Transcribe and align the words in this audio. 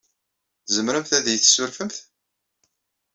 Tzemremt 0.65 1.11
ad 1.17 1.25
iyi-tessurfemt? 1.27 1.95